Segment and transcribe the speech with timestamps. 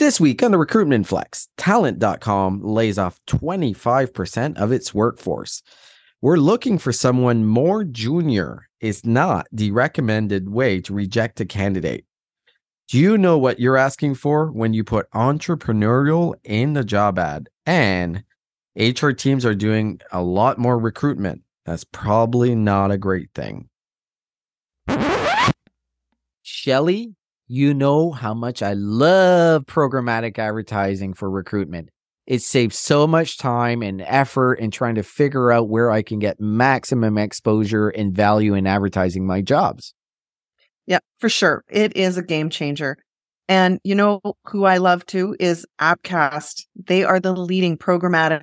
[0.00, 5.62] This week on the Recruitment Flex, Talent.com lays off 25% of its workforce.
[6.22, 12.06] We're looking for someone more junior, is not the recommended way to reject a candidate.
[12.88, 17.50] Do you know what you're asking for when you put entrepreneurial in the job ad?
[17.66, 18.24] And
[18.76, 21.42] HR teams are doing a lot more recruitment.
[21.66, 23.68] That's probably not a great thing.
[26.40, 27.16] Shelly,
[27.52, 31.88] you know how much I love programmatic advertising for recruitment.
[32.28, 36.20] It saves so much time and effort in trying to figure out where I can
[36.20, 39.94] get maximum exposure and value in advertising my jobs.
[40.86, 41.64] Yeah, for sure.
[41.68, 42.96] It is a game changer.
[43.48, 46.66] And you know who I love too is Appcast.
[46.76, 48.42] They are the leading programmatic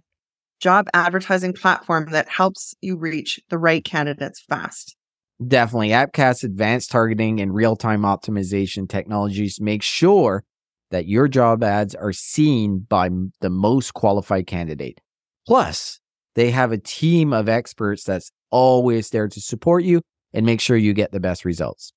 [0.59, 4.96] job advertising platform that helps you reach the right candidates fast.
[5.45, 5.89] Definitely.
[5.89, 10.43] Appcast advanced targeting and real time optimization technologies make sure
[10.89, 13.09] that your job ads are seen by
[13.41, 14.99] the most qualified candidate.
[15.45, 15.99] Plus,
[16.35, 20.01] they have a team of experts that's always there to support you
[20.33, 21.91] and make sure you get the best results.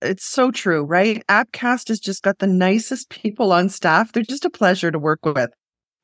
[0.00, 1.24] It's so true, right?
[1.28, 4.12] Appcast has just got the nicest people on staff.
[4.12, 5.50] They're just a pleasure to work with.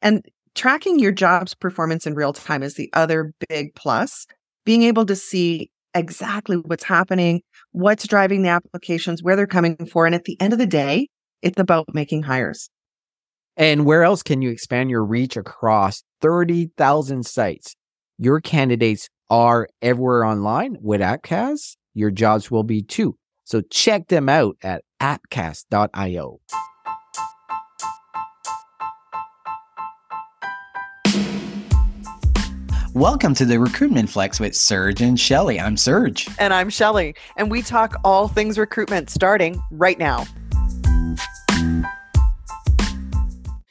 [0.03, 0.25] And
[0.55, 4.27] tracking your job's performance in real time is the other big plus.
[4.65, 10.07] Being able to see exactly what's happening, what's driving the applications, where they're coming for.
[10.07, 11.09] And at the end of the day,
[11.43, 12.71] it's about making hires.
[13.57, 17.75] And where else can you expand your reach across 30,000 sites?
[18.17, 21.77] Your candidates are everywhere online with Appcast.
[21.95, 23.17] Your jobs will be too.
[23.45, 26.41] So check them out at appcast.io.
[32.95, 35.61] Welcome to the Recruitment Flex with Serge and Shelly.
[35.61, 36.27] I'm Serge.
[36.39, 37.15] And I'm Shelly.
[37.37, 40.27] And we talk all things recruitment starting right now.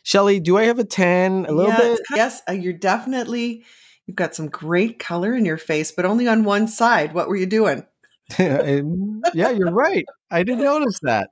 [0.03, 1.99] Shelly, do I have a 10 a little yes, bit?
[2.15, 3.65] Yes, uh, you're definitely,
[4.05, 7.15] you've got some great color in your face, but only on one side.
[7.15, 7.85] What were you doing?
[8.39, 8.81] yeah,
[9.33, 10.05] you're right.
[10.29, 11.29] I didn't notice that.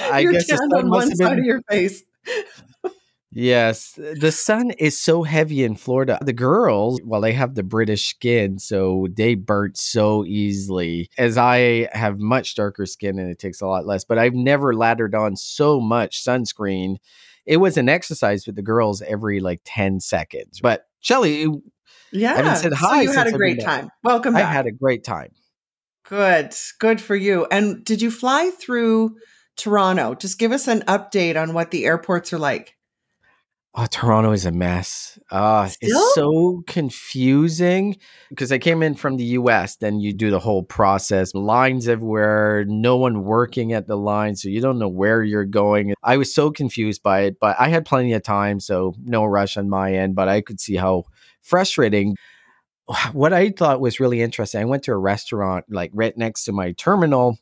[0.00, 1.38] I you're guess on one side been...
[1.40, 2.02] of your face.
[3.38, 6.18] Yes, the sun is so heavy in Florida.
[6.22, 11.10] The girls, well, they have the British skin, so they burnt so easily.
[11.18, 14.74] As I have much darker skin and it takes a lot less, but I've never
[14.74, 16.96] laddered on so much sunscreen.
[17.44, 20.60] It was an exercise with the girls every like 10 seconds.
[20.62, 21.46] But Shelly,
[22.12, 23.04] yeah, I haven't said hi.
[23.04, 23.90] So you had a great time.
[24.02, 24.46] Welcome back.
[24.46, 25.32] I had a great time.
[26.08, 27.46] Good, good for you.
[27.50, 29.16] And did you fly through
[29.58, 30.14] Toronto?
[30.14, 32.75] Just give us an update on what the airports are like.
[33.78, 35.18] Oh, Toronto is a mess.
[35.30, 37.98] Uh, it's so confusing
[38.30, 42.64] because I came in from the US, then you do the whole process, lines everywhere,
[42.66, 45.92] no one working at the line, so you don't know where you're going.
[46.02, 49.58] I was so confused by it, but I had plenty of time, so no rush
[49.58, 51.04] on my end, but I could see how
[51.42, 52.16] frustrating.
[53.12, 56.52] What I thought was really interesting, I went to a restaurant like right next to
[56.52, 57.38] my terminal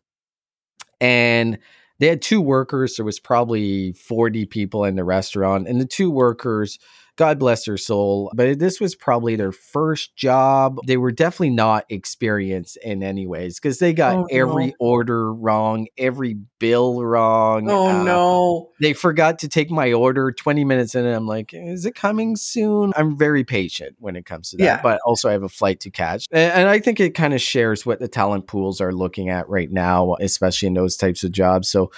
[1.00, 1.59] and
[1.99, 2.97] they had two workers.
[2.97, 6.78] There was probably 40 people in the restaurant, and the two workers
[7.16, 8.32] God bless their soul.
[8.34, 10.78] But this was probably their first job.
[10.86, 14.72] They were definitely not experienced in any ways because they got oh, every no.
[14.80, 17.70] order wrong, every bill wrong.
[17.70, 18.70] Oh uh, no.
[18.80, 22.36] They forgot to take my order 20 minutes in and I'm like, is it coming
[22.36, 22.92] soon?
[22.97, 24.64] I'm very patient when it comes to that.
[24.64, 24.82] Yeah.
[24.82, 26.26] But also I have a flight to catch.
[26.32, 29.48] And, and I think it kind of shares what the talent pools are looking at
[29.48, 31.69] right now, especially in those types of jobs.
[31.69, 31.92] So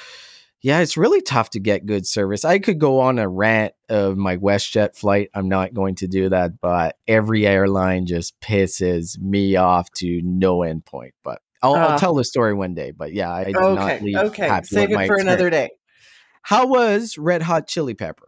[0.67, 2.45] yeah, it's really tough to get good service.
[2.45, 5.31] I could go on a rant of my WestJet flight.
[5.33, 10.65] I'm not going to do that, but every airline just pisses me off to no
[10.65, 11.15] end point.
[11.23, 12.91] But I'll, uh, I'll tell the story one day.
[12.91, 14.17] But yeah, I did okay, not leave.
[14.17, 15.23] Okay, save it for experience.
[15.23, 15.71] another day.
[16.43, 18.27] How was Red Hot Chili Pepper?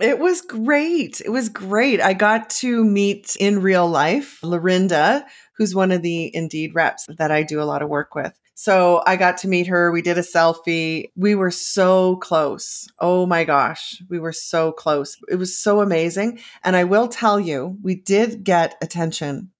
[0.00, 1.20] It was great.
[1.24, 2.00] It was great.
[2.00, 5.24] I got to meet in real life Lorinda,
[5.58, 8.36] who's one of the Indeed reps that I do a lot of work with.
[8.62, 9.90] So I got to meet her.
[9.90, 11.10] We did a selfie.
[11.16, 12.86] We were so close.
[13.00, 14.00] Oh my gosh.
[14.08, 15.16] We were so close.
[15.28, 16.38] It was so amazing.
[16.62, 19.50] And I will tell you, we did get attention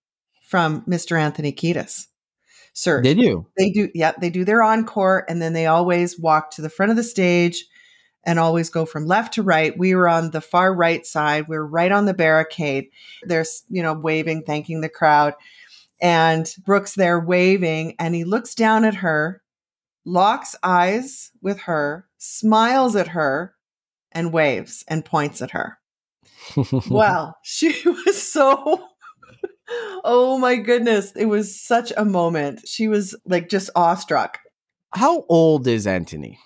[0.46, 1.18] from Mr.
[1.18, 2.06] Anthony Kiedis.
[2.74, 3.02] Sir.
[3.02, 3.48] Did you?
[3.58, 3.88] They do.
[3.92, 4.12] Yeah.
[4.20, 7.64] They do their encore and then they always walk to the front of the stage
[8.24, 9.76] and always go from left to right.
[9.76, 11.48] We were on the far right side.
[11.48, 12.86] We are right on the barricade.
[13.24, 15.34] There's, you know, waving, thanking the crowd.
[16.02, 19.40] And Brooks there waving, and he looks down at her,
[20.04, 23.54] locks eyes with her, smiles at her,
[24.10, 25.78] and waves and points at her.
[26.88, 28.88] wow, she was so.
[30.04, 31.12] oh my goodness.
[31.12, 32.66] It was such a moment.
[32.66, 34.40] She was like just awestruck.
[34.92, 36.38] How old is Anthony?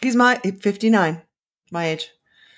[0.00, 1.22] He's my 59,
[1.70, 2.10] my age.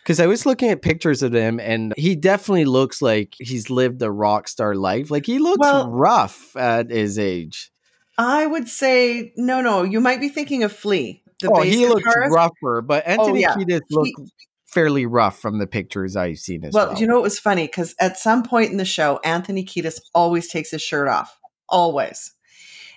[0.04, 4.02] Because I was looking at pictures of him, and he definitely looks like he's lived
[4.02, 5.10] a rock star life.
[5.10, 7.70] Like he looks Well- rough at his age.
[8.16, 9.82] I would say no, no.
[9.82, 11.22] You might be thinking of Flea.
[11.40, 13.54] The oh, he looks rougher, but oh, Anthony yeah.
[13.54, 14.30] Kiedis looked
[14.66, 16.90] fairly rough from the pictures I've seen as well.
[16.90, 20.00] Well, you know, it was funny because at some point in the show, Anthony Kiedis
[20.14, 22.32] always takes his shirt off, always.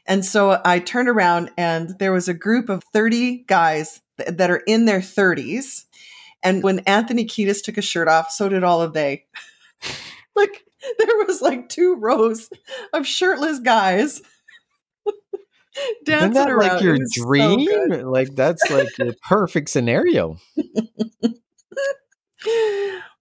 [0.06, 4.50] And so I turned around and there was a group of 30 guys th- that
[4.50, 5.84] are in their 30s.
[6.44, 9.26] And when Anthony Kiedis took his shirt off, so did all of they.
[10.36, 10.66] like
[11.00, 12.50] there was like two rows
[12.94, 14.22] of shirtless guys
[16.06, 16.76] dancing Isn't that around.
[16.76, 17.66] like your so dream?
[17.90, 18.04] good.
[18.04, 20.38] like that's like your perfect scenario.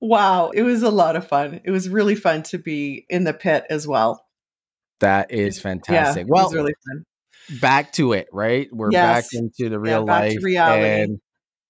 [0.00, 1.60] wow, it was a lot of fun.
[1.64, 4.24] It was really fun to be in the pit as well.
[5.00, 6.26] That is Yeah, fantastic.
[6.26, 7.04] it well, was really fun.
[7.60, 8.68] back to it, right?
[8.72, 9.28] We're Yes.
[9.32, 10.38] back into the Yeah, real to life.
[10.42, 11.02] reality.
[11.02, 11.20] And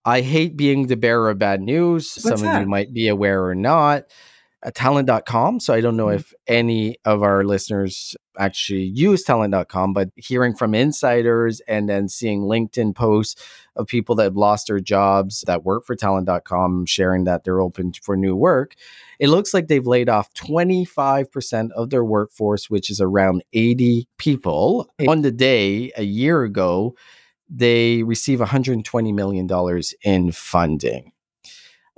[0.06, 2.10] I hate being the bearer of bad news.
[2.10, 4.04] Some What's of you might be aware or not.
[4.64, 5.60] Uh, talent.com.
[5.60, 6.14] So I don't know Mhm.
[6.14, 12.42] if any of our listeners actually use talent.com, but hearing from insiders and then seeing
[12.42, 13.40] LinkedIn posts
[13.76, 17.92] of people that have lost their jobs that work for talent.com sharing that they're open
[18.02, 18.74] for new work,
[19.20, 24.88] it looks like they've laid off 25% of their workforce, which is around 80 people.
[25.06, 26.94] On the day a year ago,
[27.48, 31.12] they receive $120 million in funding.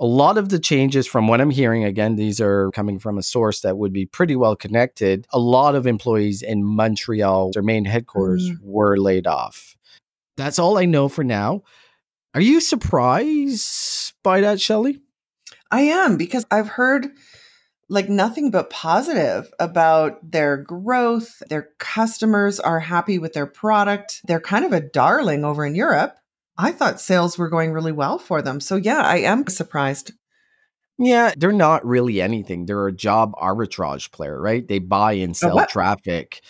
[0.01, 3.23] A lot of the changes, from what I'm hearing, again, these are coming from a
[3.23, 5.27] source that would be pretty well connected.
[5.33, 8.65] A lot of employees in Montreal, their main headquarters, mm-hmm.
[8.65, 9.75] were laid off.
[10.37, 11.63] That's all I know for now.
[12.33, 15.01] Are you surprised by that, Shelly?
[15.69, 17.07] I am because I've heard
[17.89, 21.41] like nothing but positive about their growth.
[21.49, 24.21] Their customers are happy with their product.
[24.25, 26.15] They're kind of a darling over in Europe.
[26.57, 28.59] I thought sales were going really well for them.
[28.59, 30.11] So, yeah, I am surprised.
[30.97, 32.65] Yeah, they're not really anything.
[32.65, 34.67] They're a job arbitrage player, right?
[34.67, 36.41] They buy and sell traffic.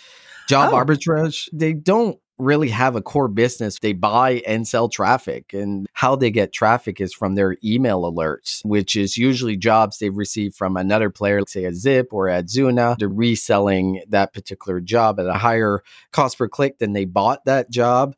[0.48, 0.76] Job Oh.
[0.76, 3.78] arbitrage, they don't really have a core business.
[3.78, 5.52] They buy and sell traffic.
[5.52, 10.16] And how they get traffic is from their email alerts, which is usually jobs they've
[10.16, 12.96] received from another player, say a Zip or Adzuna.
[12.98, 15.82] They're reselling that particular job at a higher
[16.12, 18.14] cost per click than they bought that job.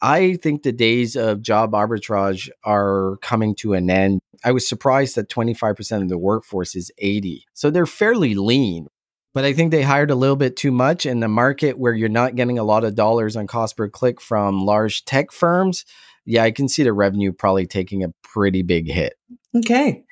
[0.00, 4.20] I think the days of job arbitrage are coming to an end.
[4.44, 7.46] I was surprised that 25% of the workforce is 80.
[7.54, 8.88] So they're fairly lean.
[9.34, 12.08] But I think they hired a little bit too much in the market where you're
[12.08, 15.84] not getting a lot of dollars on cost per click from large tech firms.
[16.24, 19.14] Yeah, I can see the revenue probably taking a pretty big hit.
[19.54, 20.04] Okay.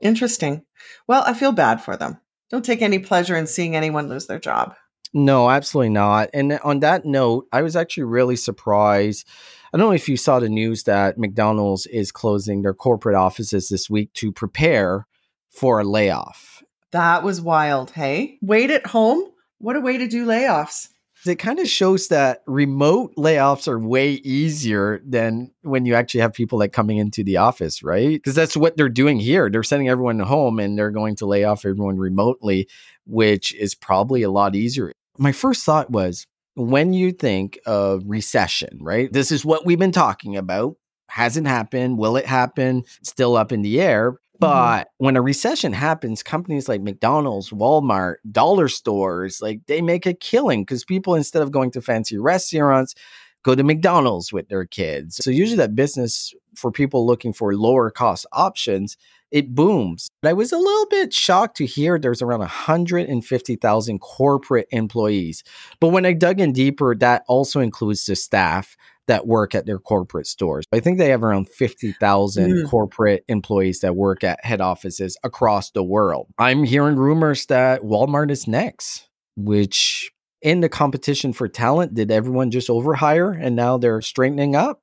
[0.00, 0.64] Interesting.
[1.06, 2.20] Well, I feel bad for them.
[2.50, 4.74] Don't take any pleasure in seeing anyone lose their job.
[5.14, 6.28] No, absolutely not.
[6.34, 9.26] And on that note, I was actually really surprised.
[9.72, 13.68] I don't know if you saw the news that McDonald's is closing their corporate offices
[13.68, 15.06] this week to prepare
[15.50, 16.57] for a layoff.
[16.92, 17.90] That was wild.
[17.90, 19.24] Hey, wait at home.
[19.58, 20.88] What a way to do layoffs.
[21.26, 26.32] It kind of shows that remote layoffs are way easier than when you actually have
[26.32, 28.10] people like coming into the office, right?
[28.10, 29.50] Because that's what they're doing here.
[29.50, 32.68] They're sending everyone home and they're going to lay off everyone remotely,
[33.04, 34.92] which is probably a lot easier.
[35.18, 36.24] My first thought was
[36.54, 39.12] when you think of recession, right?
[39.12, 40.76] This is what we've been talking about.
[41.08, 41.98] Hasn't happened.
[41.98, 42.84] Will it happen?
[43.02, 44.18] Still up in the air.
[44.40, 44.52] Mm-hmm.
[44.52, 50.14] But when a recession happens, companies like McDonald's, Walmart, dollar stores, like they make a
[50.14, 52.94] killing because people, instead of going to fancy restaurants,
[53.42, 55.16] go to McDonald's with their kids.
[55.16, 58.96] So usually that business for people looking for lower cost options,
[59.30, 60.08] it booms.
[60.22, 65.44] But I was a little bit shocked to hear there's around 150,000 corporate employees.
[65.80, 68.76] But when I dug in deeper, that also includes the staff
[69.08, 70.64] that work at their corporate stores.
[70.72, 72.70] I think they have around 50,000 Mm.
[72.70, 76.28] corporate employees that work at head offices across the world.
[76.38, 80.10] I'm hearing rumors that Walmart is next, which
[80.40, 84.80] in the competition for talent, did everyone just overhire and now they're straightening up?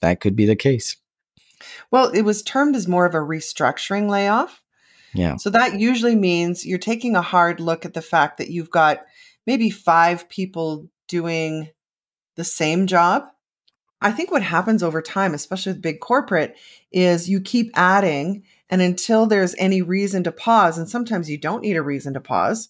[0.00, 0.96] That could be the case.
[1.90, 4.62] Well, it was termed as more of a restructuring layoff.
[5.12, 5.36] Yeah.
[5.36, 9.00] So that usually means you're taking a hard look at the fact that you've got
[9.46, 11.68] maybe five people doing
[12.36, 13.24] the same job.
[14.00, 16.56] I think what happens over time, especially with big corporate,
[16.92, 21.62] is you keep adding, and until there's any reason to pause, and sometimes you don't
[21.62, 22.68] need a reason to pause,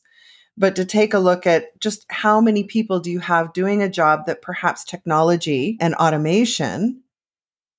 [0.57, 3.89] but to take a look at just how many people do you have doing a
[3.89, 7.01] job that perhaps technology and automation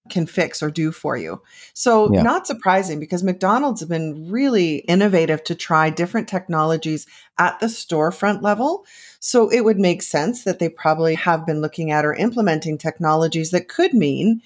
[0.09, 1.41] can fix or do for you.
[1.74, 2.21] So, Yeah.
[2.21, 7.07] not surprising because McDonald's have been really innovative to try different technologies
[7.38, 8.85] at the storefront level.
[9.19, 13.51] So, it would make sense that they probably have been looking at or implementing technologies
[13.51, 14.41] that could mean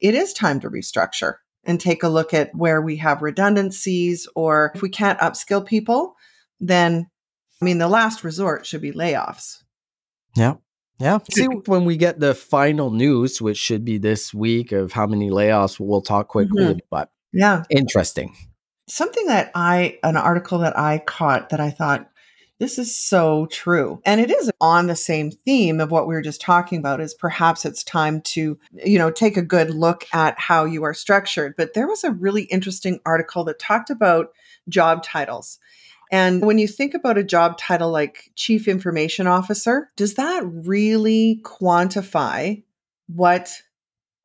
[0.00, 4.72] it is time to restructure and take a look at where we have redundancies or
[4.74, 6.16] if we can't upskill people,
[6.60, 7.08] then
[7.60, 9.62] I mean, the last resort should be layoffs.
[10.34, 10.54] Yeah.
[11.02, 11.18] Yeah.
[11.32, 15.30] See, when we get the final news, which should be this week of how many
[15.30, 16.62] layoffs, we'll talk quickly.
[16.62, 16.78] Mm-hmm.
[16.90, 18.36] But yeah, interesting.
[18.88, 22.08] Something that I, an article that I caught that I thought,
[22.60, 24.00] this is so true.
[24.06, 27.14] And it is on the same theme of what we were just talking about is
[27.14, 31.54] perhaps it's time to, you know, take a good look at how you are structured.
[31.56, 34.28] But there was a really interesting article that talked about
[34.68, 35.58] job titles
[36.12, 41.40] and when you think about a job title like Chief Information Officer, does that really
[41.42, 42.62] quantify
[43.06, 43.62] what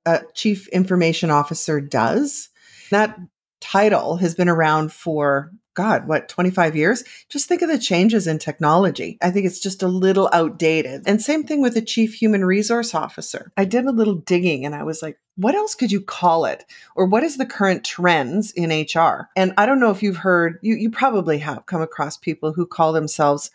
[0.06, 2.50] a Chief Information Officer does?
[2.92, 3.18] That
[3.62, 7.04] title has been around for God, what, 25 years?
[7.30, 9.20] Just think of the changes in technology.
[9.22, 11.04] I think it's just a little outdated.
[11.06, 13.52] And same thing with the chief human resource officer.
[13.56, 16.66] I did a little digging and I was like, what else could you call it?
[16.96, 19.30] Or what is the current trends in HR?
[19.36, 22.66] And I don't know if you've heard, you, you probably have come across people who
[22.66, 23.52] call themselves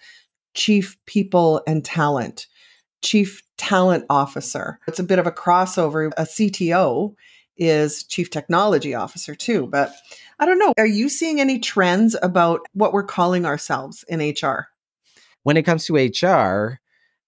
[0.54, 2.46] chief people and talent,
[3.02, 4.78] chief talent officer.
[4.86, 6.12] It's a bit of a crossover.
[6.16, 7.16] A CTO
[7.56, 9.66] is chief technology officer too.
[9.66, 9.94] But
[10.38, 10.72] I don't know.
[10.78, 14.68] Are you seeing any trends about what we're calling ourselves in HR?
[15.42, 16.80] When it comes to HR,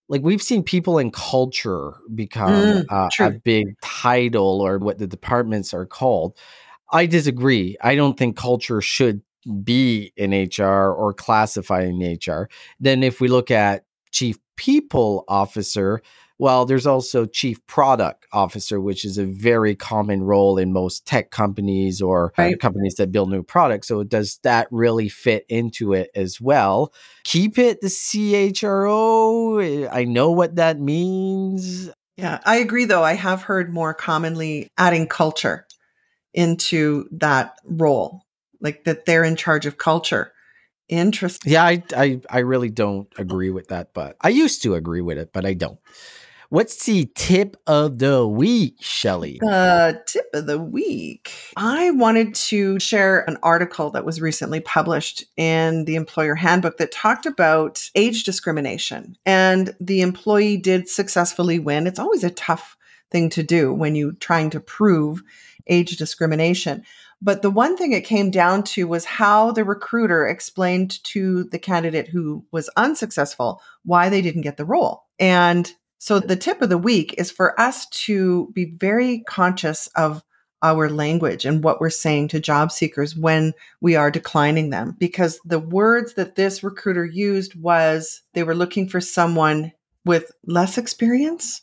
[0.08, 5.06] like we've seen people in culture become mm, uh, a big title or what the
[5.06, 6.36] departments are called.
[6.92, 7.76] I disagree.
[7.80, 9.22] I don't think culture should
[9.62, 12.48] be in HR or classify in HR.
[12.80, 16.02] Then if we look at chief people officer,
[16.38, 21.30] well, there's also chief product officer, which is a very common role in most tech
[21.30, 22.58] companies or right.
[22.58, 23.88] companies that build new products.
[23.88, 26.92] So, does that really fit into it as well?
[27.24, 29.88] Keep it the CHRO.
[29.92, 31.90] I know what that means.
[32.16, 33.04] Yeah, I agree, though.
[33.04, 35.66] I have heard more commonly adding culture
[36.32, 38.22] into that role,
[38.60, 40.32] like that they're in charge of culture.
[40.88, 41.52] Interesting.
[41.52, 45.16] Yeah, I, I I really don't agree with that, but I used to agree with
[45.16, 45.78] it, but I don't.
[46.50, 49.38] What's the tip of the week, Shelly?
[49.40, 51.32] The tip of the week.
[51.56, 56.92] I wanted to share an article that was recently published in the employer handbook that
[56.92, 59.16] talked about age discrimination.
[59.24, 61.86] And the employee did successfully win.
[61.86, 62.76] It's always a tough
[63.10, 65.22] thing to do when you're trying to prove
[65.66, 66.84] age discrimination.
[67.22, 71.58] But the one thing it came down to was how the recruiter explained to the
[71.58, 75.04] candidate who was unsuccessful why they didn't get the role.
[75.18, 80.22] And so the tip of the week is for us to be very conscious of
[80.64, 84.96] our language and what we're saying to job seekers when we are declining them.
[84.98, 89.72] Because the words that this recruiter used was they were looking for someone
[90.06, 91.60] with less experience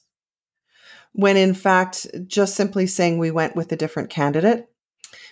[1.14, 4.68] when in fact just simply saying we went with a different candidate.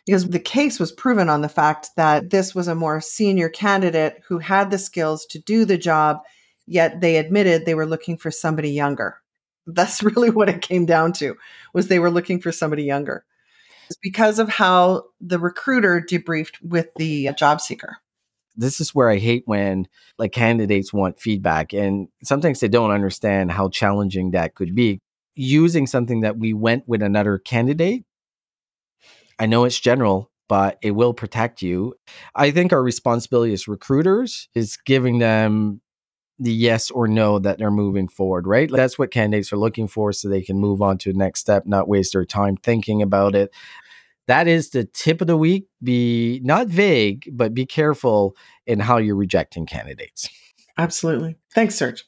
[0.05, 4.21] Because the case was proven on the fact that this was a more senior candidate
[4.27, 6.19] who had the skills to do the job
[6.69, 9.17] yet they admitted they were looking for somebody younger.
[9.67, 11.35] That's really what it came down to
[11.73, 13.25] was they were looking for somebody younger.
[13.89, 17.97] It's because of how the recruiter debriefed with the job seeker.
[18.55, 23.51] This is where I hate when like candidates want feedback and sometimes they don't understand
[23.51, 24.99] how challenging that could be.
[25.35, 28.03] Using something that we went with another candidate
[29.39, 31.95] I know it's general, but it will protect you.
[32.35, 35.81] I think our responsibility as recruiters is giving them
[36.39, 38.69] the yes or no that they're moving forward, right?
[38.71, 41.65] That's what candidates are looking for so they can move on to the next step,
[41.65, 43.53] not waste their time thinking about it.
[44.27, 45.67] That is the tip of the week.
[45.83, 50.29] Be not vague, but be careful in how you're rejecting candidates.
[50.77, 51.35] Absolutely.
[51.53, 52.05] Thanks, Serge.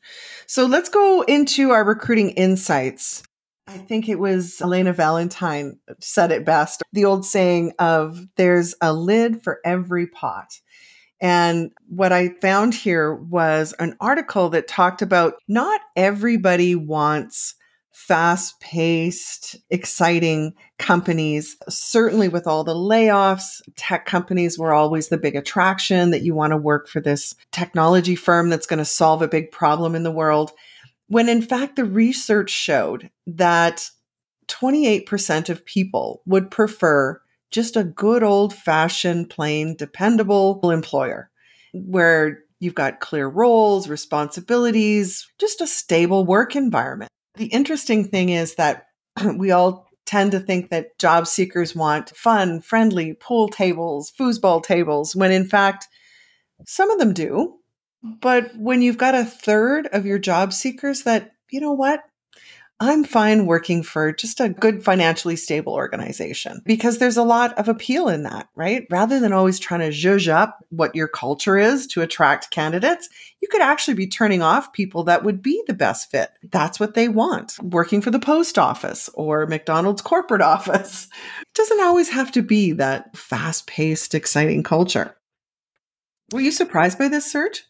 [0.48, 3.24] So let's go into our recruiting insights.
[3.68, 6.84] I think it was Elena Valentine said it best.
[6.94, 10.60] The old saying of there's a lid for every pot.
[11.22, 17.54] And what I found here was an article that talked about not everybody wants
[17.92, 21.56] fast paced, exciting companies.
[21.70, 26.51] Certainly, with all the layoffs, tech companies were always the big attraction that you want
[26.51, 30.12] to work for this technology firm that's going to solve a big problem in the
[30.12, 30.51] world.
[31.08, 33.90] When in fact, the research showed that
[34.48, 37.21] 28% of people would prefer
[37.51, 41.29] just a good old fashioned, plain, dependable employer
[41.74, 47.10] where you've got clear roles, responsibilities, just a stable work environment.
[47.36, 48.86] The interesting thing is that
[49.38, 55.15] we all tend to think that job seekers want fun, friendly pool tables, foosball tables,
[55.15, 55.88] when in fact,
[56.65, 57.55] some of them do.
[58.03, 62.01] But when you've got a third of your job seekers that, you know what,
[62.84, 67.70] I'm fine working for just a good financially stable organization because there's a lot of
[67.70, 68.88] appeal in that, right?
[68.90, 73.08] Rather than always trying to zhuzh up what your culture is to attract candidates,
[73.40, 76.32] you could actually be turning off people that would be the best fit.
[76.52, 77.56] That's what they want.
[77.62, 81.08] Working for the post office or McDonald's corporate office
[81.42, 85.16] it doesn't always have to be that fast paced, exciting culture.
[86.32, 87.64] Were you surprised by this Serge?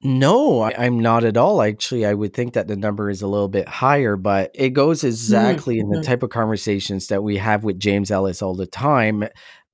[0.00, 1.60] No, I, am not at all.
[1.60, 5.02] Actually, I would think that the number is a little bit higher, but it goes
[5.02, 5.80] exactly mm-hmm.
[5.80, 6.06] in the mm-hmm.
[6.06, 9.24] type of conversations that we have with James Ellis all the time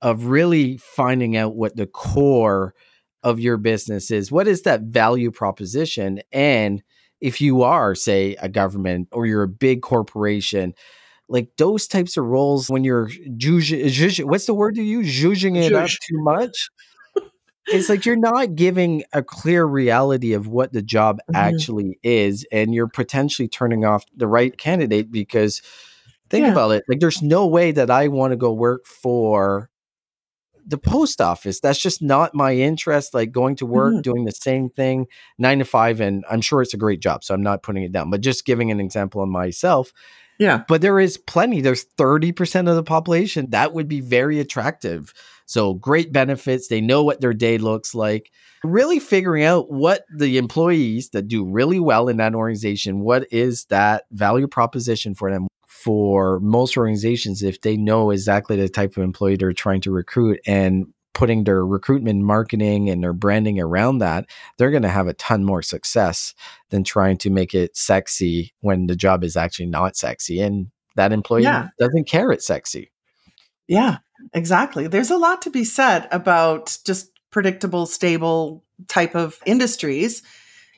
[0.01, 2.75] of really finding out what the core
[3.23, 4.33] of your business is.
[4.33, 6.21] What is that value proposition?
[6.33, 6.83] And
[7.21, 10.73] if you are, say, a government or you're a big corporation,
[11.29, 15.13] like those types of roles when you're judging, what's the word you use?
[15.13, 16.71] Judging it up too much
[17.67, 21.37] it's like you're not giving a clear reality of what the job mm-hmm.
[21.37, 25.63] actually is and you're potentially turning off the right candidate because
[26.29, 26.53] think yeah.
[26.53, 29.71] about it like there's no way that i want to go work for
[30.67, 34.01] the post office that's just not my interest like going to work mm-hmm.
[34.01, 35.07] doing the same thing
[35.39, 37.93] 9 to 5 and i'm sure it's a great job so i'm not putting it
[37.93, 39.93] down but just giving an example of myself
[40.39, 45.13] yeah but there is plenty there's 30% of the population that would be very attractive
[45.47, 46.69] so great benefits.
[46.69, 48.31] They know what their day looks like.
[48.63, 53.67] Really figuring out what the employees that do really well in that organization, what is
[53.67, 55.49] that value proposition for them?
[55.67, 60.41] For most organizations, if they know exactly the type of employee they're trying to recruit
[60.47, 64.27] and putting their recruitment marketing and their branding around that,
[64.59, 66.35] they're going to have a ton more success
[66.71, 70.41] than trying to make it sexy when the job is actually not sexy.
[70.41, 71.69] And that employee yeah.
[71.79, 72.91] doesn't care it's sexy.
[73.67, 73.99] Yeah,
[74.33, 74.87] exactly.
[74.89, 80.23] There's a lot to be said about just predictable, stable type of industries.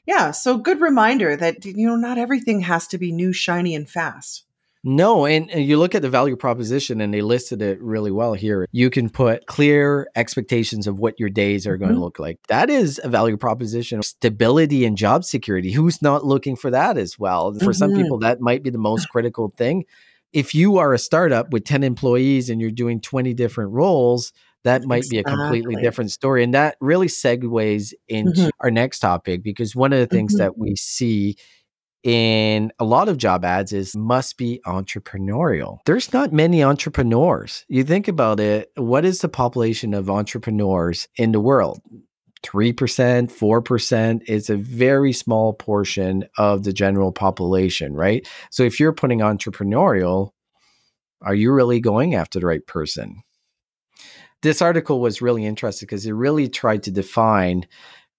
[0.07, 3.90] Yeah, so good reminder that you know not everything has to be new, shiny, and
[3.90, 4.45] fast.
[4.88, 8.35] No, and, and, you look at the value proposition and they listed it really well
[8.35, 8.66] here.
[8.71, 11.85] You can put clear expectations of what your days are mm-hmm.
[11.85, 12.39] going to look like.
[12.49, 14.02] That is a value proposition.
[14.02, 15.73] Stability and job security.
[15.73, 17.52] Who's not looking for that as well?
[17.52, 17.73] For mm-hmm.
[17.73, 19.84] some people, that might be the most critical thing
[20.32, 24.32] if you are a startup with 10 employees and you're doing 20 different roles,
[24.65, 25.17] that might exactly.
[25.17, 26.45] be a completely different story.
[26.45, 28.49] And that really segues into mm-hmm.
[28.60, 30.43] our next topic because one of the things mm-hmm.
[30.43, 31.37] that we see
[32.02, 35.78] in a lot of job ads is must be entrepreneurial.
[35.87, 37.65] There's not many entrepreneurs.
[37.69, 41.80] You think about it, what is the population of entrepreneurs in the world?
[42.45, 48.28] 3%, 4% is a very small portion of the general population, right?
[48.50, 50.30] So if you're putting entrepreneurial,
[51.23, 53.23] are you really going after the right person?
[54.43, 57.67] This article was really interesting because it really tried to define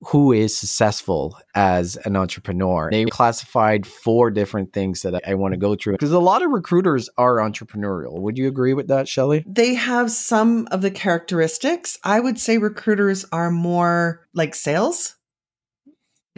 [0.02, 2.90] who is successful as an entrepreneur.
[2.92, 6.44] They classified four different things that I, I want to go through because a lot
[6.44, 8.20] of recruiters are entrepreneurial.
[8.20, 9.44] Would you agree with that, Shelly?
[9.48, 11.98] They have some of the characteristics.
[12.04, 15.16] I would say recruiters are more like sales.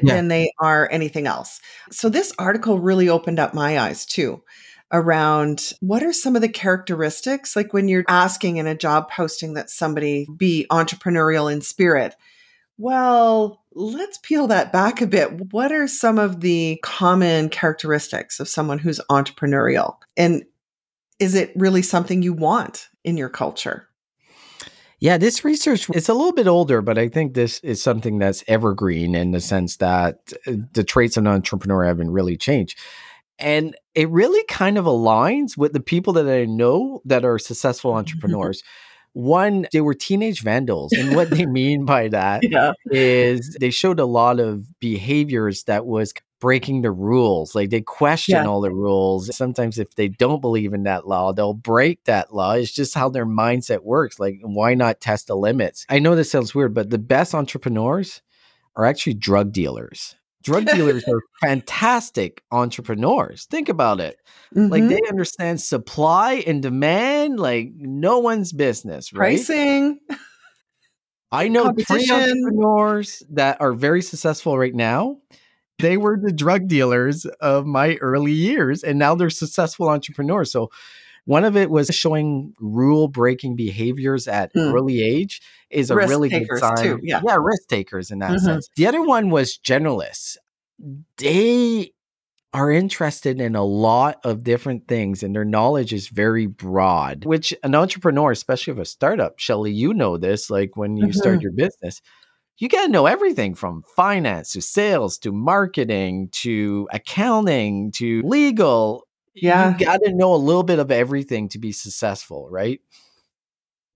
[0.01, 0.13] Yeah.
[0.13, 1.59] Than they are anything else.
[1.91, 4.41] So, this article really opened up my eyes too
[4.93, 9.55] around what are some of the characteristics, like when you're asking in a job posting
[9.55, 12.15] that somebody be entrepreneurial in spirit
[12.79, 15.51] well, let's peel that back a bit.
[15.51, 19.97] What are some of the common characteristics of someone who's entrepreneurial?
[20.15, 20.45] And
[21.19, 23.89] is it really something you want in your culture?
[25.01, 28.45] Yeah, this research is a little bit older, but I think this is something that's
[28.47, 32.79] evergreen in the sense that uh, the traits of an entrepreneur haven't really changed.
[33.39, 37.93] And it really kind of aligns with the people that I know that are successful
[37.95, 38.63] entrepreneurs.
[39.13, 40.93] One, they were teenage vandals.
[40.93, 42.73] And what they mean by that yeah.
[42.85, 47.53] is they showed a lot of behaviors that was breaking the rules.
[47.53, 48.45] Like they question yeah.
[48.45, 49.35] all the rules.
[49.35, 52.53] Sometimes if they don't believe in that law, they'll break that law.
[52.53, 54.19] It's just how their mindset works.
[54.19, 55.85] Like, why not test the limits?
[55.89, 58.21] I know this sounds weird, but the best entrepreneurs
[58.75, 60.15] are actually drug dealers.
[60.43, 63.45] Drug dealers are fantastic entrepreneurs.
[63.45, 64.17] Think about it.
[64.55, 64.71] Mm-hmm.
[64.71, 69.35] Like they understand supply and demand like no one's business, right?
[69.35, 69.99] Pricing.
[71.31, 75.17] I know three entrepreneurs that are very successful right now.
[75.79, 80.51] They were the drug dealers of my early years, and now they're successful entrepreneurs.
[80.51, 80.71] So
[81.29, 84.73] one of it was showing rule breaking behaviors at mm.
[84.73, 86.77] early age is a risk really good sign.
[86.77, 87.21] Too, yeah.
[87.23, 88.45] yeah, risk takers in that mm-hmm.
[88.45, 88.67] sense.
[88.75, 90.37] The other one was generalists.
[91.17, 91.91] They
[92.51, 97.53] are interested in a lot of different things and their knowledge is very broad, which
[97.61, 101.11] an entrepreneur, especially of a startup, Shelly, you know this, like when you mm-hmm.
[101.11, 102.01] start your business,
[102.57, 109.05] you got to know everything from finance to sales to marketing to accounting to legal
[109.41, 109.77] Yeah.
[109.77, 112.79] You got to know a little bit of everything to be successful, right?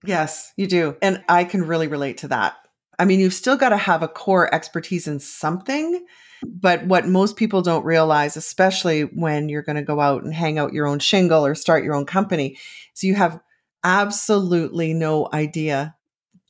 [0.06, 0.97] Yes, you do.
[1.01, 2.56] And I can really relate to that.
[2.99, 6.06] I mean, you've still got to have a core expertise in something.
[6.45, 10.60] But what most people don't realize, especially when you're going to go out and hang
[10.60, 12.58] out your own shingle or start your own company,
[12.95, 13.39] is you have
[13.84, 15.95] absolutely no idea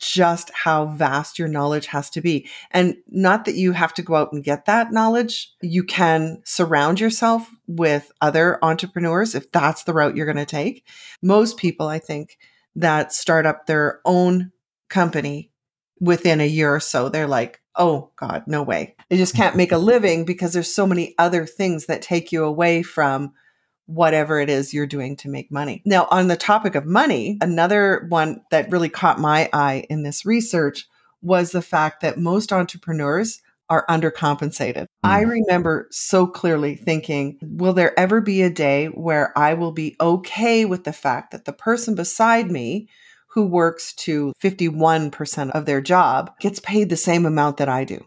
[0.10, 2.50] just how vast your knowledge has to be.
[2.72, 5.52] And not that you have to go out and get that knowledge.
[5.62, 10.86] You can surround yourself with other entrepreneurs if that's the route you're going to take.
[11.22, 12.38] Most people, I think,
[12.76, 14.52] that start up their own
[14.90, 15.52] company
[16.00, 18.96] within a year or so, they're like, oh God, no way.
[19.10, 22.44] They just can't make a living because there's so many other things that take you
[22.44, 23.34] away from
[23.86, 25.82] whatever it is you're doing to make money.
[25.86, 30.26] Now, on the topic of money, another one that really caught my eye in this
[30.26, 30.88] research
[31.22, 34.84] was the fact that most entrepreneurs are undercompensated.
[34.84, 34.88] Mm.
[35.04, 39.96] I remember so clearly thinking, will there ever be a day where I will be
[40.00, 42.90] okay with the fact that the person beside me
[43.28, 48.06] who works to 51% of their job gets paid the same amount that I do?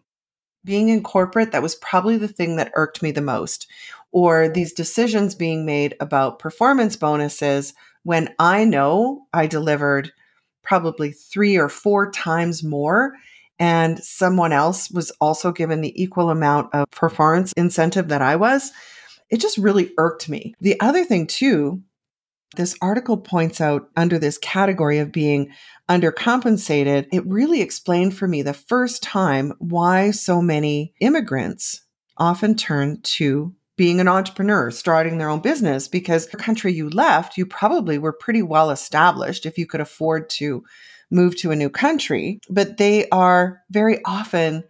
[0.64, 3.68] Being in corporate, that was probably the thing that irked me the most.
[4.16, 10.11] Or these decisions being made about performance bonuses when I know I delivered
[10.62, 13.12] probably three or four times more
[13.59, 18.72] and someone else was also given the equal amount of performance incentive that I was,
[19.29, 20.55] it just really irked me.
[20.62, 21.83] The other thing, too,
[22.57, 25.50] this article points out under this category of being
[25.90, 31.83] undercompensated, it really explained for me the first time why so many immigrants
[32.16, 37.36] often turn to being an entrepreneur, starting their own business, because the country you left,
[37.36, 40.64] you probably were pretty well established if you could afford to
[41.10, 44.64] move to a new country, but they are very often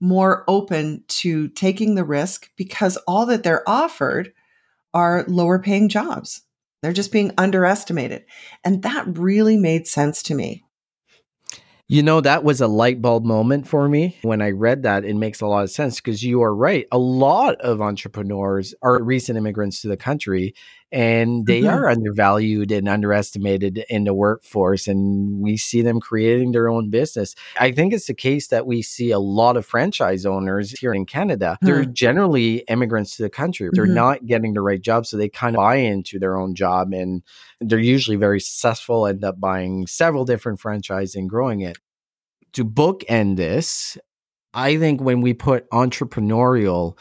[0.00, 4.32] more open to taking the risk because all that they're offered
[4.94, 6.42] are lower paying jobs.
[6.82, 8.24] They're just being underestimated.
[8.64, 10.64] And that really made sense to me.
[11.92, 14.16] You know, that was a light bulb moment for me.
[14.22, 16.86] When I read that, it makes a lot of sense because you are right.
[16.90, 20.54] A lot of entrepreneurs are recent immigrants to the country
[20.92, 21.70] and they mm-hmm.
[21.70, 24.86] are undervalued and underestimated in the workforce.
[24.86, 27.34] And we see them creating their own business.
[27.58, 31.06] I think it's the case that we see a lot of franchise owners here in
[31.06, 31.56] Canada.
[31.56, 31.66] Mm-hmm.
[31.66, 33.94] They're generally immigrants to the country, they're mm-hmm.
[33.94, 35.06] not getting the right job.
[35.06, 37.22] So they kind of buy into their own job and
[37.60, 41.78] they're usually very successful, end up buying several different franchises and growing it
[42.52, 43.96] to bookend this,
[44.54, 46.98] I think when we put entrepreneurial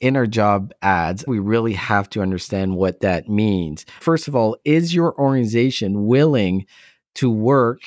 [0.00, 3.86] in our job ads, we really have to understand what that means.
[4.00, 6.66] First of all, is your organization willing
[7.14, 7.80] to work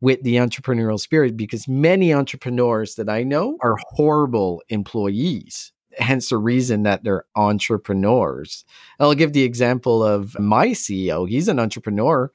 [0.00, 1.36] with the entrepreneurial spirit?
[1.36, 5.72] Because many entrepreneurs that I know are horrible employees.
[5.96, 8.64] Hence the reason that they're entrepreneurs.
[8.98, 11.28] I'll give the example of my CEO.
[11.28, 12.32] He's an entrepreneur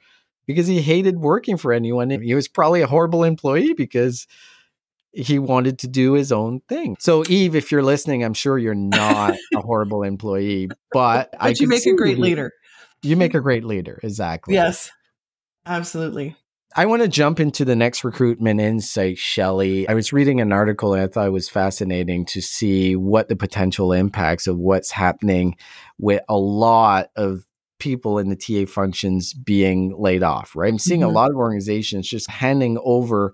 [0.48, 2.10] because he hated working for anyone.
[2.10, 4.28] He was probably a horrible employee because
[5.12, 6.96] he wanted to do his own thing.
[7.00, 11.50] So, Eve, if you're listening, I'm sure you're not a horrible employee, but, but I
[11.50, 12.52] you make a great you, leader.
[13.02, 14.54] You make a great leader, exactly.
[14.54, 14.92] Yes,
[15.66, 16.36] absolutely.
[16.76, 19.88] I want to jump into the next recruitment insight, Shelly.
[19.90, 23.36] I was reading an article and I thought it was fascinating to see what the
[23.36, 25.56] potential impacts of what's happening
[25.98, 27.44] with a lot of
[27.80, 30.70] people in the TA functions being laid off, right?
[30.70, 31.10] I'm seeing mm-hmm.
[31.10, 33.34] a lot of organizations just handing over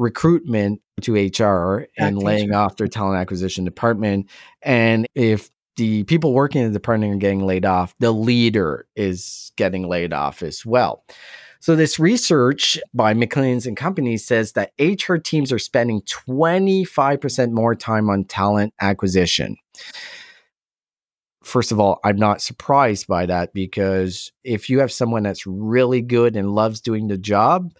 [0.00, 4.28] recruitment to HR and laying off their talent acquisition department.
[4.62, 9.52] And if the people working in the department are getting laid off, the leader is
[9.56, 11.04] getting laid off as well.
[11.60, 17.74] So this research by McLean's and Company says that HR teams are spending 25% more
[17.74, 19.56] time on talent acquisition
[21.42, 26.00] first of all, I'm not surprised by that because if you have someone that's really
[26.00, 27.72] good and loves doing the job,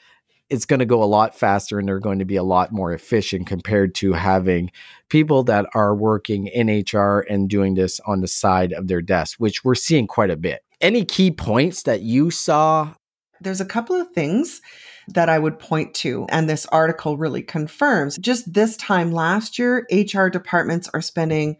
[0.50, 2.92] it's going to go a lot faster and they're going to be a lot more
[2.92, 4.70] efficient compared to having
[5.08, 9.38] people that are working in HR and doing this on the side of their desk,
[9.38, 10.62] which we're seeing quite a bit.
[10.80, 12.94] Any key points that you saw?
[13.40, 14.60] There's a couple of things
[15.08, 18.18] that I would point to, and this article really confirms.
[18.18, 21.56] Just this time last year, HR departments are spending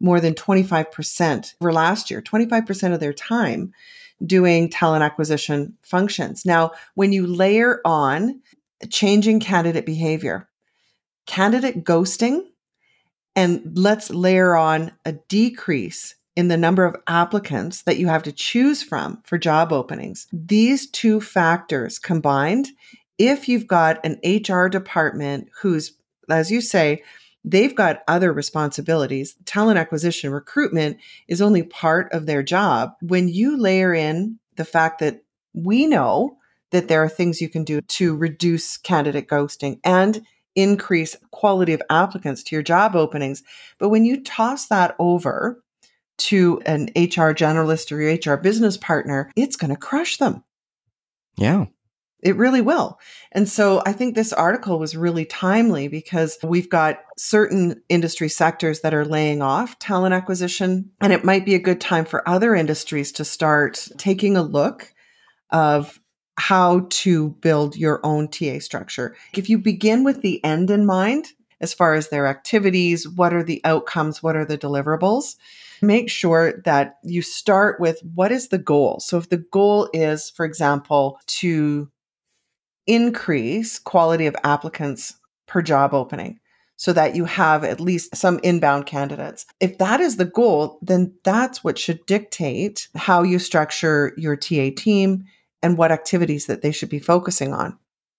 [0.00, 3.72] more than 25% over last year, 25% of their time
[4.24, 6.44] doing talent acquisition functions.
[6.44, 8.40] Now, when you layer on
[8.90, 10.48] changing candidate behavior,
[11.26, 12.42] candidate ghosting,
[13.36, 18.32] and let's layer on a decrease in the number of applicants that you have to
[18.32, 20.26] choose from for job openings.
[20.32, 22.68] These two factors combined,
[23.18, 25.96] if you've got an HR department who's,
[26.28, 27.02] as you say,
[27.44, 29.36] they've got other responsibilities.
[29.44, 32.94] Talent acquisition, recruitment is only part of their job.
[33.02, 36.38] When you layer in the fact that we know
[36.70, 40.24] that there are things you can do to reduce candidate ghosting and
[40.56, 43.42] increase quality of applicants to your job openings.
[43.78, 45.62] But when you toss that over
[46.16, 50.44] to an HR generalist or your HR business partner, it's going to crush them.
[51.36, 51.66] Yeah.
[52.24, 52.98] It really will.
[53.32, 58.80] And so I think this article was really timely because we've got certain industry sectors
[58.80, 60.90] that are laying off talent acquisition.
[61.02, 64.92] And it might be a good time for other industries to start taking a look
[65.50, 66.00] of
[66.36, 69.14] how to build your own TA structure.
[69.34, 71.26] If you begin with the end in mind,
[71.60, 75.36] as far as their activities, what are the outcomes, what are the deliverables,
[75.80, 78.98] make sure that you start with what is the goal.
[79.00, 81.90] So if the goal is, for example, to
[82.86, 85.14] increase quality of applicants
[85.46, 86.38] per job opening
[86.76, 89.46] so that you have at least some inbound candidates.
[89.60, 94.70] If that is the goal, then that's what should dictate how you structure your TA
[94.76, 95.24] team
[95.62, 97.78] and what activities that they should be focusing on.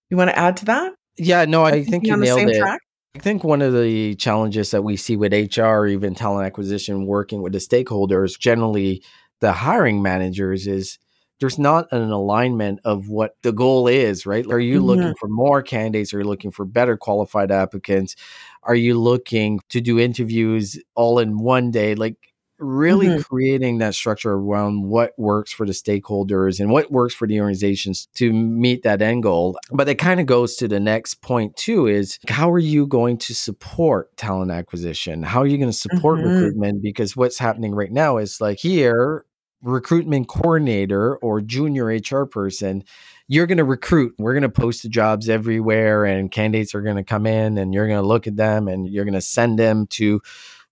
[0.10, 0.93] You want to add to that?
[1.17, 2.58] Yeah, no, I think you nailed it.
[2.58, 2.82] Track?
[3.15, 7.41] I think one of the challenges that we see with HR even talent acquisition working
[7.41, 9.04] with the stakeholders, generally
[9.39, 10.97] the hiring managers, is
[11.39, 14.45] there's not an alignment of what the goal is, right?
[14.50, 14.86] Are you mm-hmm.
[14.86, 16.13] looking for more candidates?
[16.13, 18.15] Are you looking for better qualified applicants?
[18.63, 21.95] Are you looking to do interviews all in one day?
[21.95, 22.17] Like
[22.58, 23.21] really mm-hmm.
[23.21, 28.08] creating that structure around what works for the stakeholders and what works for the organizations
[28.15, 29.58] to meet that end goal.
[29.71, 33.17] But it kind of goes to the next point too is how are you going
[33.19, 35.24] to support talent acquisition?
[35.24, 36.30] How are you going to support mm-hmm.
[36.30, 36.82] recruitment?
[36.82, 39.26] Because what's happening right now is like here
[39.65, 42.84] recruitment coordinator or junior HR person,
[43.28, 44.13] you're going to recruit.
[44.17, 47.73] We're going to post the jobs everywhere, and candidates are going to come in, and
[47.73, 50.21] you're going to look at them, and you're going to send them to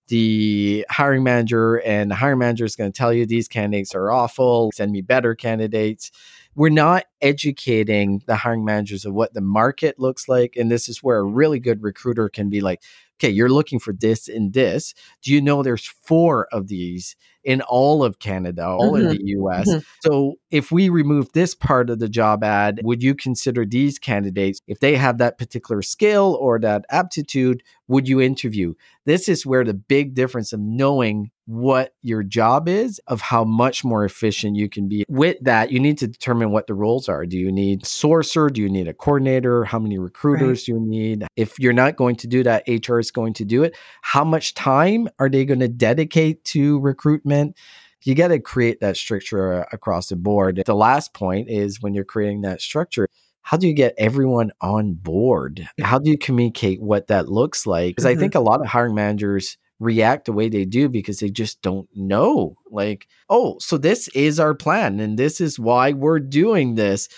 [0.07, 4.11] the hiring manager, and the hiring manager is going to tell you these candidates are
[4.11, 4.71] awful.
[4.73, 6.11] Send me better candidates.
[6.55, 11.01] We're not educating the hiring managers of what the market looks like, and this is
[11.01, 12.83] where a really good recruiter can be like,
[13.17, 14.93] okay, you're looking for this and this.
[15.21, 19.09] Do you know there's four of these in all of Canada, all mm-hmm.
[19.09, 19.69] in the US?
[19.69, 19.79] Mm-hmm.
[20.01, 24.61] So if we remove this part of the job ad, would you consider these candidates,
[24.67, 28.73] if they have that particular skill or that aptitude, would you interview?
[29.05, 33.83] This is where the big difference of knowing what your job is, of how much
[33.83, 35.03] more efficient you can be.
[35.09, 37.25] With that, you need to determine what the roles are.
[37.25, 38.51] Do you need a sourcer?
[38.51, 39.65] Do you need a coordinator?
[39.65, 40.65] How many recruiters right.
[40.65, 41.27] do you need?
[41.35, 43.75] If you're not going to do that, HR is going to do it.
[44.01, 47.57] How much time are they going to dedicate to recruitment?
[48.03, 50.61] You got to create that structure uh, across the board.
[50.65, 53.07] The last point is when you're creating that structure,
[53.43, 55.67] how do you get everyone on board?
[55.81, 57.91] How do you communicate what that looks like?
[57.91, 58.17] Because mm-hmm.
[58.17, 61.61] I think a lot of hiring managers react the way they do because they just
[61.61, 62.55] don't know.
[62.71, 67.09] Like, oh, so this is our plan and this is why we're doing this.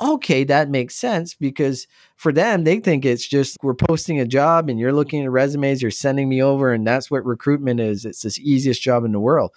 [0.00, 1.86] Okay, that makes sense because
[2.16, 5.82] for them, they think it's just we're posting a job and you're looking at resumes,
[5.82, 8.04] you're sending me over, and that's what recruitment is.
[8.04, 9.52] It's the easiest job in the world.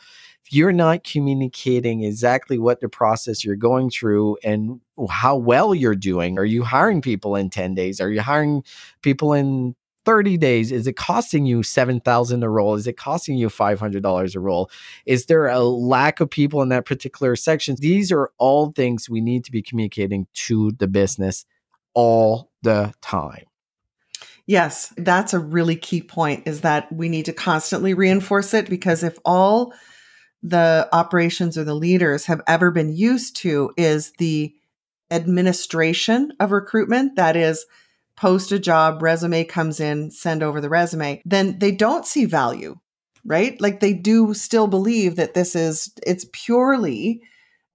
[0.45, 5.95] If you're not communicating exactly what the process you're going through and how well you're
[5.95, 8.01] doing, are you hiring people in 10 days?
[8.01, 8.63] Are you hiring
[9.01, 9.75] people in
[10.05, 10.71] 30 days?
[10.71, 14.71] Is it costing you 7000 a role is it costing you $500 a role
[15.05, 17.75] is there a lack of people in that particular section?
[17.77, 21.45] These are all things we need to be communicating to the business
[21.93, 23.45] all the time.
[24.47, 29.03] Yes that's a really key point is that we need to constantly reinforce it because
[29.03, 29.73] if all
[30.41, 34.53] the operations or the leaders have ever been used to is the
[35.11, 37.65] administration of recruitment that is
[38.15, 42.75] post a job, resume comes in, send over the resume, then they don't see value,
[43.25, 43.59] right?
[43.61, 47.21] Like they do still believe that this is, it's purely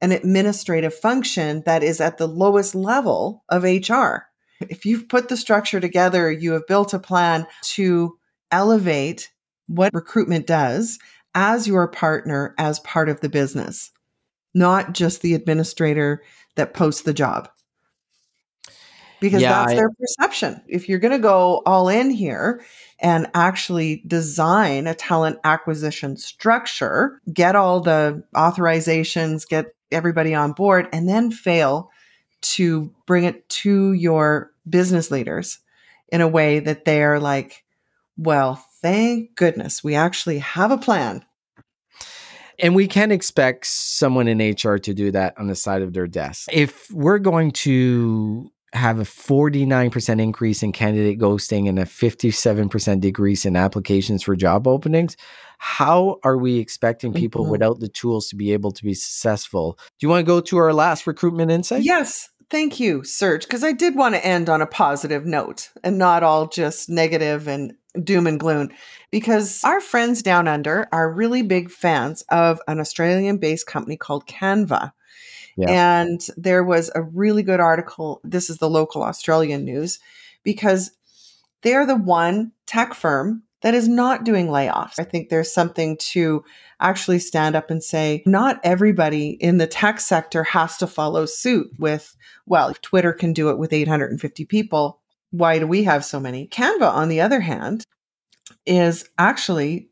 [0.01, 4.27] an administrative function that is at the lowest level of HR.
[4.61, 8.19] If you've put the structure together, you have built a plan to
[8.51, 9.31] elevate
[9.67, 10.99] what recruitment does
[11.35, 13.91] as your partner, as part of the business,
[14.55, 16.23] not just the administrator
[16.57, 17.49] that posts the job
[19.25, 20.61] because yeah, that's I, their perception.
[20.69, 22.63] If you're going to go all in here
[23.01, 30.91] and actually design a talent acquisition structure, get all the authorizations, get everybody on board,
[30.93, 31.91] and then fail
[32.43, 35.59] to bring it to your business leaders
[36.13, 37.65] in a way that they're like,
[38.19, 41.25] well, thank goodness we actually have a plan.
[42.59, 46.07] And we can expect someone in HR to do that on the side of their
[46.07, 46.51] desk.
[46.53, 53.47] If we're going to have a 49% increase in candidate ghosting and a 57% decrease
[53.47, 55.17] in applications for job openings.
[55.59, 57.53] How are we expecting people mm-hmm.
[57.53, 59.79] without the tools to be able to be successful?
[59.99, 61.85] Do you want to go to our last recruitment insight?
[61.85, 62.29] Yes.
[62.51, 66.23] Thank you, Serge, because I did want to end on a positive note and not
[66.23, 68.71] all just negative and doom and gloom.
[69.11, 74.27] Because our friends down under are really big fans of an Australian based company called
[74.27, 74.93] Canva.
[75.57, 75.71] Yeah.
[75.71, 78.21] And there was a really good article.
[78.25, 80.01] This is the local Australian news
[80.43, 80.91] because
[81.63, 84.99] they're the one tech firm that is not doing layoffs.
[84.99, 86.45] I think there's something to
[86.81, 91.71] actually stand up and say, not everybody in the tech sector has to follow suit
[91.79, 95.01] with, well, if Twitter can do it with 850 people,
[95.35, 96.47] why do we have so many?
[96.47, 97.85] Canva, on the other hand,
[98.67, 99.91] is actually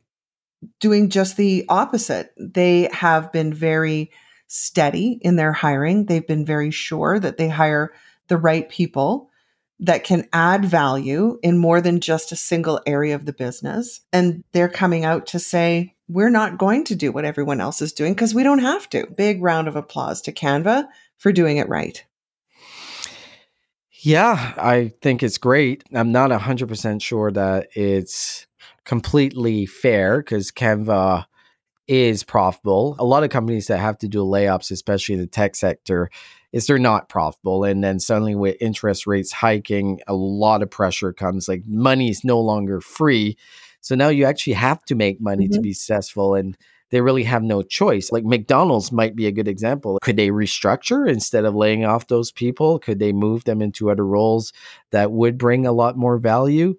[0.79, 2.33] doing just the opposite.
[2.39, 4.13] They have been very
[4.47, 6.07] steady in their hiring.
[6.07, 7.93] They've been very sure that they hire
[8.29, 9.31] the right people
[9.81, 14.01] that can add value in more than just a single area of the business.
[14.13, 17.93] And they're coming out to say, we're not going to do what everyone else is
[17.93, 19.09] doing because we don't have to.
[19.17, 22.05] Big round of applause to Canva for doing it right.
[24.05, 25.85] Yeah, I think it's great.
[25.95, 28.49] I'm not 100% sure that it's
[28.85, 31.25] completely fair because Canva
[31.87, 32.97] is profitable.
[32.99, 36.11] A lot of companies that have to do layoffs, especially in the tech sector,
[36.53, 37.63] is they're not profitable.
[37.63, 41.49] And then suddenly with interest rates hiking, a lot of pressure comes.
[41.49, 43.37] Like money is no longer free.
[43.83, 45.55] So now you actually have to make money mm-hmm.
[45.55, 46.35] to be successful.
[46.35, 46.57] And
[46.93, 48.13] they really have no choice.
[48.13, 49.99] Like McDonald's might be a good example.
[50.03, 52.79] Could they restructure instead of laying off those people?
[52.79, 54.53] Could they move them into other roles
[54.91, 56.77] that would bring a lot more value?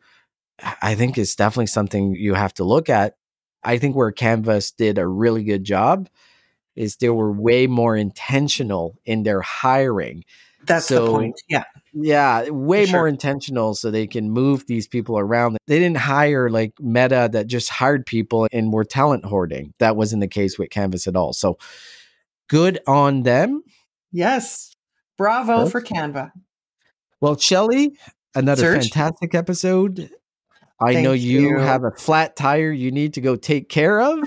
[0.82, 3.18] I think it's definitely something you have to look at.
[3.64, 6.08] I think where Canvas did a really good job
[6.76, 10.26] is they were way more intentional in their hiring.
[10.64, 11.42] That's so, the point.
[11.50, 11.64] Yeah.
[11.94, 13.00] Yeah, way sure.
[13.00, 15.58] more intentional so they can move these people around.
[15.68, 19.74] They didn't hire like Meta that just hired people and were talent hoarding.
[19.80, 21.34] That wasn't the case with Canvas at all.
[21.34, 21.58] So
[22.50, 23.64] good on them.
[24.12, 24.76] Yes.
[25.18, 26.32] Bravo for Canva.
[27.22, 27.96] Well, Shelly,
[28.36, 28.90] another Serge?
[28.90, 30.10] fantastic episode.
[30.82, 34.02] I Thank know you, you, have a flat tire you need to go take care
[34.02, 34.20] of.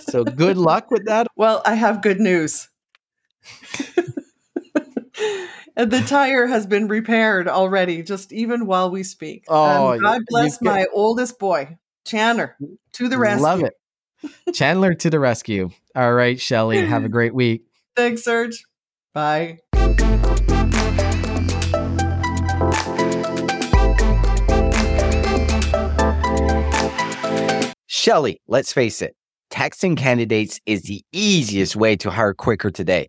[0.00, 1.28] so good luck with that.
[1.36, 2.68] Well, I have good news.
[5.76, 9.44] and the tire has been repaired already, just even while we speak.
[9.48, 12.56] Oh, and God bless my oldest boy, Chandler,
[12.92, 13.42] to the rescue.
[13.42, 14.54] Love it.
[14.54, 15.70] Chandler to the rescue.
[15.94, 17.64] All right, Shelly, have a great week.
[17.96, 18.64] Thanks, Serge.
[19.12, 19.58] Bye.
[27.86, 29.14] Shelly, let's face it,
[29.50, 33.08] texting candidates is the easiest way to hire quicker today.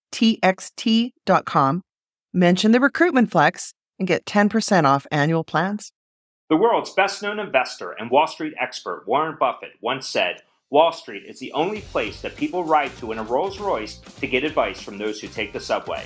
[0.11, 1.81] www.rectxt.com,
[2.33, 5.91] mention the recruitment flex, and get 10% off annual plans.
[6.49, 11.23] The world's best known investor and Wall Street expert Warren Buffett once said, Wall Street
[11.27, 14.81] is the only place that people ride to in a Rolls Royce to get advice
[14.81, 16.05] from those who take the subway.